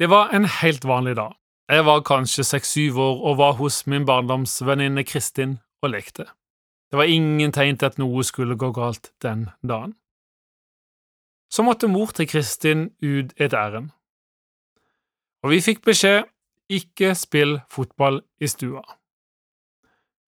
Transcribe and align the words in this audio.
Det 0.00 0.08
var 0.08 0.30
en 0.32 0.44
helt 0.44 0.84
vanlig 0.84 1.16
dag. 1.16 1.34
Jeg 1.68 1.84
var 1.84 2.00
kanskje 2.00 2.44
seks–syv 2.44 2.98
år 2.98 3.18
og 3.28 3.34
var 3.36 3.52
hos 3.58 3.82
min 3.86 4.06
barndomsvenninne 4.08 5.04
Kristin 5.04 5.58
og 5.82 5.90
lekte. 5.92 6.24
Det 6.90 6.96
var 6.96 7.04
ingen 7.04 7.52
tegn 7.52 7.76
til 7.76 7.90
at 7.90 7.98
noe 8.00 8.24
skulle 8.24 8.56
gå 8.56 8.70
galt 8.72 9.12
den 9.20 9.50
dagen. 9.60 9.92
Så 11.52 11.62
måtte 11.62 11.90
mor 11.92 12.14
til 12.16 12.28
Kristin 12.30 12.86
ut 13.02 13.34
et 13.36 13.52
ærend, 13.52 13.90
og 15.42 15.52
vi 15.52 15.60
fikk 15.60 15.84
beskjed 15.84 16.24
ikke 16.70 17.12
spill 17.18 17.58
fotball 17.68 18.22
i 18.40 18.48
stua. 18.48 18.82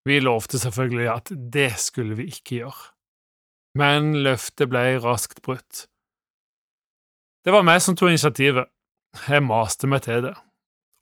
Vi 0.05 0.19
lovte 0.19 0.59
selvfølgelig 0.59 1.09
at 1.15 1.31
det 1.53 1.71
skulle 1.79 2.17
vi 2.19 2.27
ikke 2.29 2.59
gjøre, 2.59 2.85
men 3.79 4.13
løftet 4.21 4.69
ble 4.69 4.99
raskt 5.01 5.41
brutt. 5.41 5.87
Det 7.43 7.55
var 7.55 7.65
meg 7.65 7.81
som 7.81 7.97
tok 7.97 8.13
initiativet. 8.13 8.69
Jeg 9.13 9.43
maste 9.45 9.87
meg 9.87 10.03
til 10.07 10.23
det, 10.25 10.33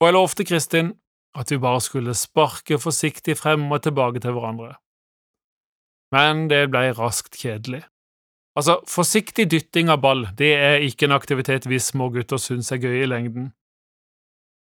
og 0.02 0.08
jeg 0.08 0.16
lovte 0.18 0.46
Kristin 0.48 0.92
at 1.38 1.52
vi 1.52 1.60
bare 1.64 1.82
skulle 1.82 2.16
sparke 2.18 2.80
forsiktig 2.82 3.38
frem 3.40 3.64
og 3.72 3.84
tilbake 3.86 4.20
til 4.20 4.36
hverandre. 4.36 4.76
Men 6.12 6.50
det 6.52 6.66
ble 6.74 6.92
raskt 6.98 7.40
kjedelig. 7.40 7.86
Altså, 8.60 8.82
forsiktig 8.84 9.48
dytting 9.52 9.88
av 9.90 10.02
ball, 10.04 10.26
det 10.36 10.52
er 10.60 10.84
ikke 10.84 11.08
en 11.08 11.16
aktivitet 11.16 11.70
vi 11.72 11.80
små 11.80 12.10
gutter 12.12 12.42
syns 12.42 12.74
er 12.76 12.82
gøy 12.84 12.98
i 13.00 13.08
lengden. 13.08 13.54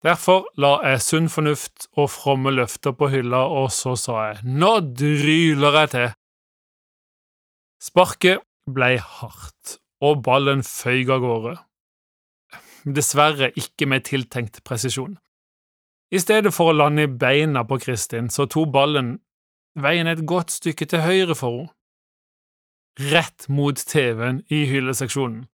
Derfor 0.03 0.45
la 0.59 0.75
jeg 0.83 1.01
sunn 1.01 1.29
fornuft 1.31 1.87
og 1.95 2.11
fromme 2.11 2.51
løfter 2.51 2.93
på 2.93 3.07
hylla, 3.09 3.45
og 3.47 3.71
så 3.73 3.95
sa 3.97 4.17
jeg 4.27 4.43
nå 4.43 4.73
dryler 4.99 5.79
jeg 5.79 5.91
til. 5.95 6.09
Sparket 7.81 8.43
blei 8.69 8.97
hardt, 8.99 9.79
og 10.03 10.21
ballen 10.27 10.61
føyk 10.67 11.15
av 11.15 11.23
gårde. 11.23 11.55
Dessverre 12.83 13.51
ikke 13.55 13.87
med 13.87 14.05
tiltenkt 14.09 14.63
presisjon. 14.67 15.17
I 16.11 16.19
stedet 16.19 16.51
for 16.53 16.69
å 16.69 16.77
lande 16.77 17.07
i 17.07 17.11
beina 17.11 17.63
på 17.65 17.79
Kristin, 17.81 18.29
så 18.29 18.45
tok 18.45 18.73
ballen 18.73 19.15
veien 19.79 20.07
et 20.07 20.25
godt 20.29 20.51
stykke 20.51 20.85
til 20.85 21.01
høyre 21.01 21.37
for 21.37 21.63
henne. 21.63 21.73
Rett 22.93 23.47
mot 23.49 23.73
TV-en 23.73 24.43
i 24.53 24.67
hylleseksjonen. 24.69 25.47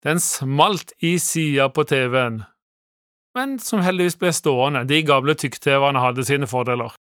Den 0.00 0.22
smalt 0.24 0.94
i 1.04 1.18
sida 1.20 1.66
på 1.68 1.84
TV-en, 1.84 2.38
men 3.36 3.58
som 3.60 3.82
heldigvis 3.84 4.16
ble 4.16 4.32
stående, 4.32 4.86
de 4.88 5.02
gamle 5.04 5.34
tykk-TV-ene 5.36 6.00
hadde 6.00 6.24
sine 6.24 6.48
fordeler. 6.50 6.94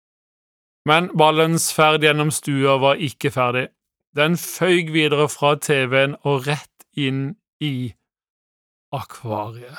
Men 0.89 1.11
ballens 1.15 1.69
ferd 1.75 2.03
gjennom 2.03 2.33
stua 2.35 2.75
var 2.83 2.99
ikke 2.99 3.31
ferdig. 3.31 3.69
Den 4.17 4.35
føyk 4.41 4.93
videre 4.95 5.29
fra 5.31 5.55
TV-en 5.55 6.17
og 6.27 6.49
rett 6.49 6.87
inn 6.99 7.37
i 7.63 7.93
akvariet. 8.95 9.79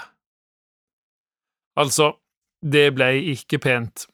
Altså, 1.79 2.13
det 2.61 2.89
ble 2.95 3.13
ikke 3.33 3.59
pent. 3.63 4.07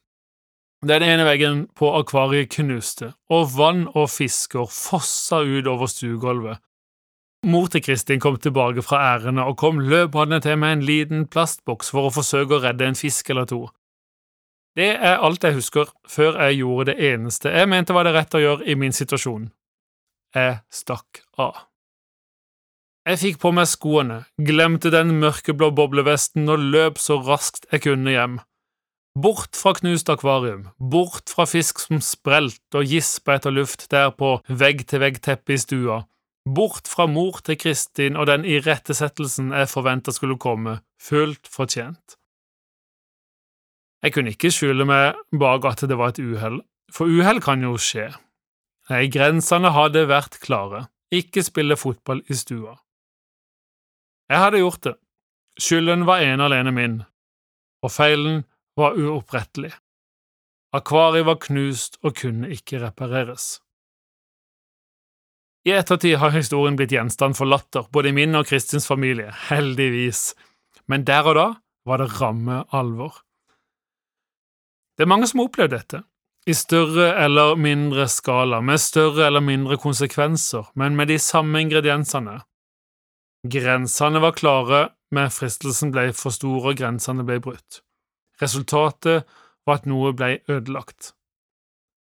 Den 0.85 1.01
ene 1.01 1.25
veggen 1.25 1.65
på 1.73 1.89
akvariet 1.97 2.51
knuste, 2.53 3.13
og 3.29 3.49
vann 3.57 3.87
og 3.95 4.11
fisker 4.13 4.69
fossa 4.69 5.41
ut 5.41 5.67
over 5.67 5.89
stuegulvet, 5.89 6.61
Mor 7.45 7.67
til 7.69 7.83
Kristin 7.85 8.19
kom 8.19 8.39
tilbake 8.41 8.81
fra 8.81 8.97
ærene 9.13 9.43
og 9.45 9.57
kom 9.61 9.77
løpende 9.79 10.39
til 10.41 10.57
med 10.57 10.73
en 10.73 10.85
liten 10.85 11.27
plastboks 11.29 11.91
for 11.93 12.07
å 12.07 12.13
forsøke 12.13 12.57
å 12.57 12.61
redde 12.63 12.87
en 12.89 12.97
fisk 12.97 13.29
eller 13.29 13.45
to. 13.45 13.59
Det 14.75 14.87
er 14.95 15.21
alt 15.21 15.45
jeg 15.45 15.59
husker 15.59 15.91
før 16.09 16.39
jeg 16.41 16.57
gjorde 16.63 16.89
det 16.89 17.11
eneste 17.13 17.53
jeg 17.53 17.69
mente 17.69 17.93
var 17.93 18.07
det 18.07 18.15
rett 18.15 18.33
å 18.35 18.41
gjøre 18.41 18.65
i 18.65 18.75
min 18.75 18.95
situasjon. 18.97 19.45
Jeg 20.35 20.57
stakk 20.73 21.21
av. 21.37 21.67
Jeg 23.05 23.21
fikk 23.21 23.37
på 23.43 23.51
meg 23.53 23.69
skoene, 23.69 24.23
glemte 24.41 24.89
den 24.93 25.13
mørkeblå 25.21 25.69
boblevesten 25.77 26.49
og 26.49 26.63
løp 26.73 26.97
så 26.97 27.19
raskt 27.21 27.67
jeg 27.71 27.85
kunne 27.85 28.15
hjem. 28.15 28.39
Bort 29.15 29.55
fra 29.55 29.75
knust 29.77 30.09
akvarium, 30.11 30.65
bort 30.79 31.29
fra 31.31 31.45
fisk 31.47 31.79
som 31.83 32.01
sprelt 32.03 32.75
og 32.75 32.89
gispa 32.89 33.37
etter 33.37 33.53
luft 33.53 33.85
der 33.93 34.09
på 34.11 34.39
vegg-til-vegg-teppet 34.49 35.53
i 35.55 35.61
stua, 35.61 36.01
Bort 36.45 36.85
fra 36.87 37.07
mor 37.09 37.39
til 37.41 37.57
Kristin 37.57 38.17
og 38.21 38.27
den 38.29 38.43
irettesettelsen 38.45 39.49
jeg 39.49 39.69
forventa 39.71 40.13
skulle 40.13 40.37
komme, 40.37 40.77
fullt 41.01 41.49
fortjent. 41.49 42.19
Jeg 44.05 44.13
kunne 44.13 44.35
ikke 44.35 44.51
skjule 44.53 44.85
meg 44.85 45.17
bak 45.33 45.65
at 45.65 45.81
det 45.89 45.97
var 45.97 46.13
et 46.13 46.21
uhell, 46.21 46.59
for 46.93 47.09
uhell 47.09 47.41
kan 47.41 47.65
jo 47.65 47.73
skje. 47.81 48.11
Nei, 48.91 49.07
grensene 49.09 49.73
hadde 49.73 50.05
vært 50.05 50.37
klare, 50.43 50.85
ikke 51.09 51.41
spille 51.41 51.77
fotball 51.81 52.21
i 52.29 52.37
stua. 52.37 52.75
Jeg 54.31 54.41
hadde 54.41 54.61
gjort 54.61 54.81
det, 54.87 54.95
skylden 55.61 56.05
var 56.07 56.23
ene 56.25 56.47
alene 56.47 56.71
min, 56.73 56.95
og 57.85 57.91
feilen 57.93 58.43
var 58.79 58.97
uopprettelig. 58.97 59.71
Akvariet 60.75 61.27
var 61.27 61.37
knust 61.43 61.99
og 62.03 62.17
kunne 62.19 62.49
ikke 62.51 62.81
repareres. 62.81 63.59
I 65.65 65.73
ettertid 65.73 66.19
har 66.21 66.33
historien 66.35 66.75
blitt 66.77 66.93
gjenstand 66.93 67.37
for 67.37 67.49
latter, 67.49 67.87
både 67.93 68.11
i 68.11 68.17
min 68.17 68.37
og 68.37 68.45
Kristins 68.49 68.85
familie, 68.89 69.31
heldigvis, 69.47 70.33
men 70.89 71.05
der 71.07 71.29
og 71.29 71.37
da 71.37 71.45
var 71.85 72.01
det 72.01 72.11
ramme 72.19 72.63
alvor. 72.73 73.21
Det 74.97 75.05
er 75.05 75.09
mange 75.09 75.29
som 75.29 75.41
har 75.41 75.49
opplevd 75.49 75.73
dette, 75.73 76.01
i 76.45 76.53
større 76.53 77.07
eller 77.23 77.55
mindre 77.57 78.05
skala, 78.11 78.59
med 78.61 78.81
større 78.81 79.25
eller 79.27 79.41
mindre 79.41 79.77
konsekvenser, 79.81 80.69
men 80.75 80.95
med 80.95 81.09
de 81.09 81.17
samme 81.19 81.61
ingrediensene. 81.61 82.39
Grensene 83.45 84.21
var 84.23 84.33
klare, 84.33 84.79
men 85.13 85.29
fristelsen 85.29 85.91
ble 85.93 86.07
for 86.17 86.33
stor 86.33 86.71
og 86.71 86.79
grensene 86.79 87.25
ble 87.27 87.37
brutt. 87.43 87.83
Resultatet 88.41 89.27
var 89.67 89.81
at 89.81 89.85
noe 89.89 90.13
ble 90.17 90.39
ødelagt. 90.49 91.11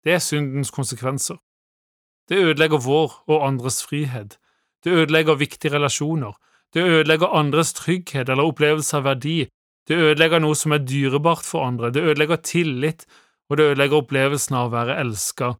Det 0.06 0.14
er 0.16 0.24
syndens 0.24 0.72
konsekvenser. 0.72 1.36
Det 2.32 2.40
ødelegger 2.40 2.80
vår 2.84 3.18
og 3.28 3.44
andres 3.48 3.82
frihet. 3.84 4.38
Det 4.84 4.94
ødelegger 4.94 5.36
viktige 5.36 5.74
relasjoner. 5.74 6.38
Det 6.74 6.84
ødelegger 6.84 7.36
andres 7.36 7.74
trygghet 7.74 8.30
eller 8.30 8.48
opplevelse 8.48 8.96
av 8.98 9.08
verdi. 9.08 9.50
Det 9.88 10.00
ødelegger 10.00 10.44
noe 10.44 10.56
som 10.56 10.76
er 10.76 10.84
dyrebart 10.88 11.44
for 11.44 11.68
andre. 11.68 11.92
Det 11.92 12.04
ødelegger 12.04 12.40
tillit, 12.44 13.04
og 13.50 13.58
det 13.58 13.72
ødelegger 13.72 14.04
opplevelsen 14.04 14.56
av 14.56 14.70
å 14.70 14.76
være 14.76 14.98
elska. 15.04 15.54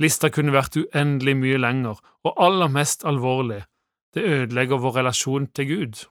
Lista 0.00 0.32
kunne 0.32 0.56
vært 0.56 0.80
uendelig 0.80 1.36
mye 1.40 1.60
lenger, 1.60 2.00
og 2.24 2.40
aller 2.40 2.72
mest 2.72 3.04
alvorlig, 3.08 3.62
det 4.14 4.24
ødelegger 4.24 4.80
vår 4.82 4.96
relasjon 5.00 5.46
til 5.52 5.68
Gud. 5.68 6.04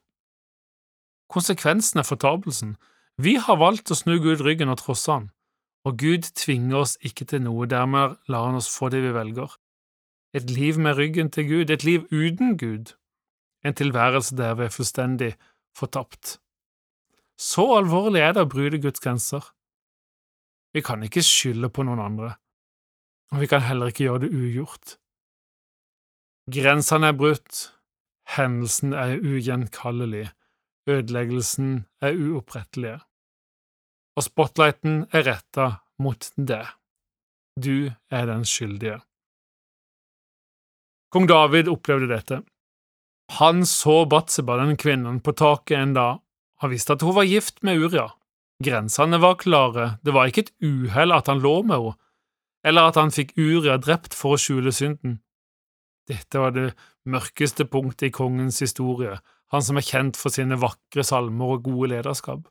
Konsekvensen 1.31 1.99
er 1.99 2.07
fortapelsen. 2.07 2.75
Vi 3.17 3.35
har 3.35 3.61
valgt 3.61 3.91
å 3.91 3.97
snu 3.97 4.17
Gud 4.21 4.43
ryggen 4.43 4.71
og 4.73 4.81
trosse 4.81 5.11
Han, 5.11 5.29
og 5.87 5.97
Gud 6.01 6.29
tvinger 6.35 6.83
oss 6.83 6.97
ikke 7.01 7.25
til 7.29 7.43
noe, 7.45 7.67
dermed 7.69 8.17
lar 8.27 8.49
Han 8.49 8.59
oss 8.59 8.71
få 8.71 8.89
det 8.93 9.03
vi 9.05 9.13
velger 9.15 9.53
et 10.33 10.49
liv 10.49 10.79
med 10.79 10.97
ryggen 10.97 11.29
til 11.31 11.47
Gud, 11.47 11.69
et 11.69 11.83
liv 11.83 12.07
uten 12.11 12.57
Gud, 12.57 12.93
en 13.65 13.73
tilværelse 13.73 14.37
der 14.37 14.55
vi 14.57 14.65
er 14.65 14.73
fullstendig 14.73 15.33
fortapt. 15.77 16.39
Så 17.37 17.65
alvorlig 17.77 18.21
er 18.21 18.33
det 18.33 18.45
å 18.45 18.49
bryte 18.49 18.81
Guds 18.81 19.01
grenser. 19.03 19.45
Vi 20.73 20.81
kan 20.81 21.03
ikke 21.05 21.21
skylde 21.25 21.69
på 21.69 21.85
noen 21.85 22.01
andre, 22.01 22.33
og 23.31 23.43
vi 23.43 23.49
kan 23.49 23.61
heller 23.61 23.93
ikke 23.93 24.07
gjøre 24.07 24.25
det 24.25 24.33
ugjort. 24.33 24.97
Grensene 26.49 27.13
er 27.13 27.17
brutt, 27.17 27.69
hendelsen 28.29 28.93
er 28.93 29.19
ugjenkallelig, 29.19 30.29
ødeleggelsen 30.89 31.85
er 32.01 32.17
uopprettelig, 32.17 32.99
og 34.17 34.25
spotlighten 34.27 35.05
er 35.11 35.27
retta 35.27 35.69
mot 35.99 36.29
det. 36.37 36.65
Du 37.59 37.91
er 38.11 38.25
den 38.29 38.45
skyldige. 38.45 38.99
Kong 41.13 41.27
David 41.29 41.69
opplevde 41.69 42.09
dette. 42.09 42.41
Han 43.37 43.65
så 43.65 44.03
Batseba, 44.09 44.57
den 44.57 44.77
kvinnen, 44.77 45.19
på 45.21 45.33
taket 45.37 45.77
en 45.77 45.93
dag. 45.93 46.21
Han 46.61 46.71
visste 46.73 46.95
at 46.95 47.01
hun 47.05 47.15
var 47.15 47.29
gift 47.29 47.61
med 47.63 47.77
Uria. 47.77 48.07
Grensene 48.63 49.19
var 49.21 49.37
klare, 49.41 49.97
det 50.03 50.13
var 50.13 50.29
ikke 50.29 50.47
et 50.47 50.53
uhell 50.63 51.13
at 51.13 51.27
han 51.27 51.41
lå 51.43 51.61
med 51.63 51.77
henne, 51.77 51.97
eller 52.63 52.89
at 52.89 52.95
han 52.95 53.11
fikk 53.11 53.33
Uria 53.35 53.75
drept 53.81 54.15
for 54.15 54.35
å 54.35 54.39
skjule 54.39 54.71
synden. 54.71 55.19
Dette 56.09 56.39
var 56.39 56.51
det 56.51 56.73
mørkeste 57.07 57.65
punktet 57.71 58.09
i 58.09 58.15
kongens 58.15 58.59
historie, 58.63 59.15
han 59.53 59.63
som 59.63 59.77
er 59.79 59.87
kjent 59.87 60.19
for 60.19 60.33
sine 60.33 60.57
vakre 60.59 61.05
salmer 61.07 61.55
og 61.55 61.63
gode 61.67 61.93
lederskap. 61.93 62.47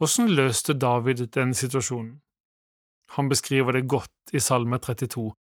Hvordan 0.00 0.32
løste 0.32 0.74
David 0.74 1.26
den 1.36 1.52
situasjonen? 1.54 2.20
Han 3.16 3.28
beskriver 3.28 3.76
det 3.76 3.88
godt 3.90 4.32
i 4.32 4.40
Salme 4.40 4.78
32, 4.78 5.32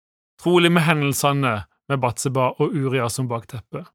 trolig 0.41 0.71
med 0.73 0.83
hendelsene 0.83 1.53
med 1.89 2.01
Batseba 2.01 2.49
og 2.59 2.73
Uria 2.73 3.07
som 3.09 3.29
bakteppe. 3.29 3.85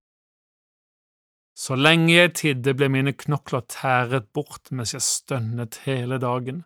Så 1.55 1.77
lenge 1.79 2.15
jeg 2.15 2.33
tidde, 2.35 2.75
ble 2.75 2.89
mine 2.91 3.13
knokler 3.15 3.63
tæret 3.71 4.31
bort 4.35 4.73
mens 4.75 4.95
jeg 4.95 5.05
stønnet 5.07 5.83
hele 5.85 6.19
dagen. 6.23 6.65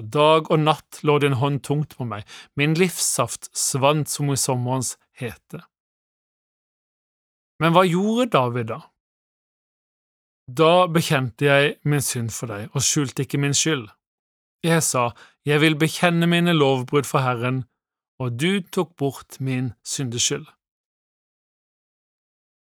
Dag 0.00 0.50
og 0.50 0.62
natt 0.62 1.02
lå 1.04 1.18
din 1.20 1.36
hånd 1.40 1.62
tungt 1.66 1.96
på 1.96 2.06
meg, 2.08 2.24
min 2.56 2.74
livssaft 2.78 3.50
svant 3.56 4.08
som 4.08 4.32
i 4.32 4.38
sommerens 4.40 4.96
hete. 5.20 5.60
Men 7.60 7.74
hva 7.76 7.84
gjorde 7.84 8.30
David, 8.32 8.70
da? 8.72 8.80
Da 10.50 10.86
bekjente 10.90 11.46
jeg 11.46 11.74
min 11.86 12.02
synd 12.02 12.32
for 12.34 12.50
deg 12.50 12.72
og 12.72 12.82
skjulte 12.82 13.26
ikke 13.26 13.38
min 13.38 13.54
skyld. 13.54 13.86
Jeg 14.64 14.82
sa, 14.82 15.10
Jeg 15.44 15.60
vil 15.60 15.76
bekjenne 15.78 16.26
mine 16.26 16.52
lovbrudd 16.52 17.06
for 17.08 17.24
Herren, 17.24 17.64
og 18.20 18.40
du 18.40 18.60
tok 18.60 18.96
bort 18.96 19.40
min 19.40 19.72
syndeskyld. 19.84 20.44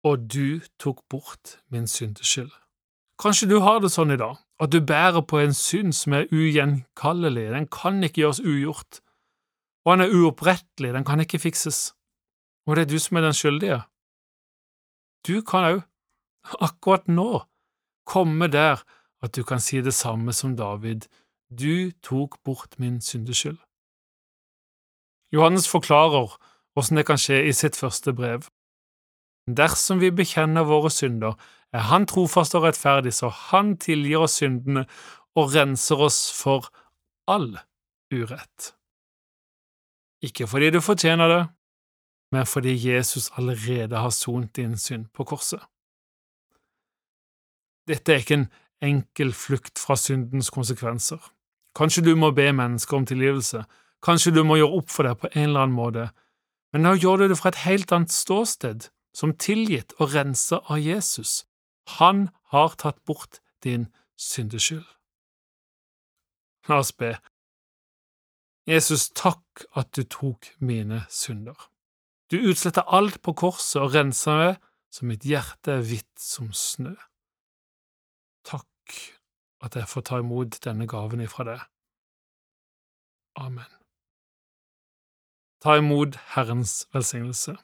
Og 0.08 0.24
du 0.34 0.62
tok 0.80 1.04
bort 1.10 1.60
min 1.70 1.88
syndeskyld. 1.88 2.52
Kanskje 3.20 3.50
du 3.50 3.60
har 3.60 3.82
det 3.84 3.92
sånn 3.92 4.16
i 4.16 4.18
dag, 4.18 4.40
at 4.62 4.72
du 4.72 4.80
bærer 4.86 5.22
på 5.26 5.40
en 5.42 5.54
synd 5.54 5.94
som 5.98 6.14
er 6.14 6.30
ugjenkallelig, 6.32 7.48
den 7.52 7.68
kan 7.68 8.04
ikke 8.04 8.22
gjøres 8.22 8.40
ugjort, 8.40 9.00
og 9.86 9.98
den 9.98 10.06
er 10.06 10.14
uopprettelig, 10.14 10.94
den 10.94 11.06
kan 11.06 11.20
ikke 11.20 11.40
fikses, 11.40 11.96
og 12.68 12.76
det 12.76 12.84
er 12.86 12.92
du 12.92 13.00
som 13.00 13.18
er 13.18 13.26
den 13.26 13.38
skyldige. 13.38 13.82
Du 15.28 15.42
kan 15.42 15.66
òg, 15.72 15.82
akkurat 16.62 17.10
nå, 17.10 17.44
komme 18.06 18.48
der 18.48 18.84
at 19.22 19.36
du 19.36 19.44
kan 19.44 19.60
si 19.62 19.82
det 19.82 19.94
samme 19.94 20.34
som 20.34 20.56
David, 20.58 21.10
du 21.50 21.92
tok 22.04 22.40
bort 22.44 22.80
min 22.80 23.02
syndeskyld. 23.02 23.60
Johannes 25.34 25.70
forklarer 25.70 26.38
hvordan 26.74 26.98
det 26.98 27.06
kan 27.06 27.20
skje 27.20 27.44
i 27.48 27.54
sitt 27.56 27.76
første 27.76 28.14
brev. 28.14 28.48
Dersom 29.48 30.00
vi 30.00 30.12
bekjenner 30.12 30.68
våre 30.70 30.92
synder, 30.94 31.34
er 31.74 31.88
Han 31.90 32.06
trofast 32.06 32.56
og 32.56 32.64
rettferdig, 32.64 33.14
så 33.14 33.30
Han 33.30 33.78
tilgir 33.78 34.26
oss 34.28 34.38
syndene 34.42 34.86
og 35.36 35.56
renser 35.56 36.02
oss 36.04 36.20
for 36.36 36.68
all 37.28 37.58
urett. 38.12 38.74
Ikke 40.22 40.48
fordi 40.48 40.70
du 40.70 40.82
fortjener 40.82 41.28
det, 41.28 41.44
men 42.32 42.46
fordi 42.46 42.76
Jesus 42.76 43.32
allerede 43.38 43.98
har 43.98 44.10
sont 44.10 44.56
din 44.56 44.78
synd 44.78 45.06
på 45.14 45.24
korset. 45.24 45.60
Dette 47.88 48.14
er 48.14 48.22
ikke 48.22 48.38
en 48.38 48.52
enkel 48.82 49.34
flukt 49.34 49.80
fra 49.80 49.96
syndens 49.96 50.50
konsekvenser. 50.50 51.20
Kanskje 51.76 52.04
du 52.06 52.16
må 52.16 52.32
be 52.32 52.52
mennesker 52.54 52.98
om 52.98 53.06
tilgivelse, 53.06 53.64
kanskje 54.04 54.34
du 54.36 54.44
må 54.44 54.58
gjøre 54.60 54.78
opp 54.82 54.90
for 54.92 55.08
deg 55.08 55.20
på 55.20 55.32
en 55.34 55.50
eller 55.50 55.66
annen 55.66 55.76
måte, 55.76 56.10
men 56.72 56.86
nå 56.86 56.96
gjør 57.00 57.24
du 57.24 57.32
det 57.32 57.38
fra 57.40 57.52
et 57.52 57.64
helt 57.66 57.92
annet 57.92 58.12
ståsted, 58.12 58.88
som 59.14 59.34
tilgitt 59.36 59.94
og 60.00 60.14
renset 60.16 60.64
av 60.72 60.80
Jesus. 60.80 61.46
Han 62.00 62.30
har 62.54 62.76
tatt 62.80 63.04
bort 63.06 63.42
din 63.64 63.90
syndeskyld. 64.16 64.88
La 66.70 66.80
oss 66.80 66.94
be. 66.94 67.16
Jesus, 68.70 69.10
takk 69.10 69.66
at 69.76 69.90
du 69.98 70.04
tok 70.04 70.52
mine 70.60 71.06
synder. 71.10 71.58
Du 72.32 72.38
utsletta 72.38 72.86
alt 72.88 73.20
på 73.26 73.34
korset 73.36 73.82
og 73.82 73.96
rensa 73.96 74.38
meg 74.38 74.60
så 74.92 75.08
mitt 75.08 75.26
hjerte 75.28 75.78
er 75.80 75.86
hvitt 75.88 76.20
som 76.20 76.52
snø. 76.56 76.94
Takk 78.48 78.96
at 79.66 79.76
jeg 79.76 79.90
får 79.90 80.06
ta 80.08 80.20
imot 80.22 80.60
denne 80.66 80.88
gaven 80.90 81.24
ifra 81.24 81.48
deg. 81.48 81.62
Amen. 83.40 83.68
Ta 85.64 85.78
imot 85.80 86.18
Herrens 86.36 86.88
velsignelse. 86.94 87.56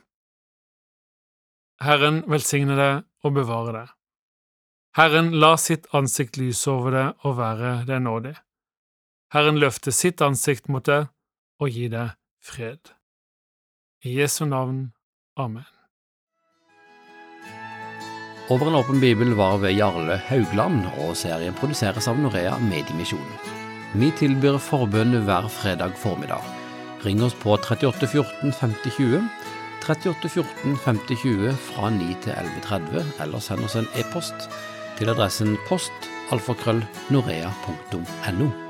Herren 1.83 2.23
velsigne 2.25 2.75
deg 2.77 3.05
og 3.25 3.35
bevare 3.37 3.73
deg. 3.75 3.93
Herren 4.97 5.31
la 5.37 5.53
sitt 5.61 5.85
ansikt 5.93 6.39
lyse 6.41 6.69
over 6.71 6.95
deg 6.95 7.25
og 7.27 7.37
være 7.37 7.73
deg 7.85 8.01
nådig. 8.01 8.33
Herren 9.35 9.59
løfte 9.61 9.93
sitt 9.93 10.23
ansikt 10.25 10.71
mot 10.73 10.85
deg 10.87 11.09
og 11.61 11.69
gi 11.69 11.89
deg 11.93 12.15
fred. 12.41 12.93
I 14.05 14.17
Jesu 14.21 14.45
navn. 14.45 14.87
Amen. 15.37 15.65
Over 18.49 18.69
en 18.69 18.77
åpen 18.79 19.01
bibel 19.03 19.33
var 19.35 19.57
ved 19.59 19.75
Jarle 19.75 20.15
Haugland, 20.29 20.85
og 21.03 21.17
serien 21.19 21.55
produseres 21.57 22.07
av 22.07 22.17
Norea 22.17 22.55
Mediemisjon. 22.63 23.25
Vi 23.99 24.07
tilbyr 24.15 24.55
forbønn 24.63 25.17
hver 25.27 25.49
fredag 25.51 25.97
formiddag. 25.99 26.45
Ring 27.03 27.19
oss 27.25 27.35
på 27.37 27.57
38 27.59 28.07
14 28.07 28.55
50 28.55 28.95
20, 28.95 29.19
38 29.81 30.29
14 30.29 30.77
50 30.85 31.15
20 31.23 31.55
fra 31.69 31.89
9 31.93 32.13
til 32.25 32.33
11.30, 32.33 33.03
eller 33.23 33.43
send 33.43 33.65
oss 33.67 33.79
en 33.79 33.89
e-post 33.99 34.49
til 34.99 35.13
adressen 35.13 35.57
post 35.69 36.11
alfakrøll 36.33 36.83
norea.no. 37.13 38.66